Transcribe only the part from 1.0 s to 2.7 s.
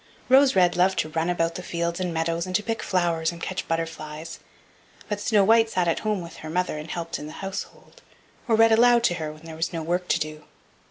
run about the fields and meadows, and to